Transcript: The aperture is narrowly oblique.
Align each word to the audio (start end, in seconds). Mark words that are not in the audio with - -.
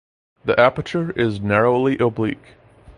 The 0.45 0.59
aperture 0.59 1.11
is 1.11 1.41
narrowly 1.41 1.99
oblique. 1.99 2.55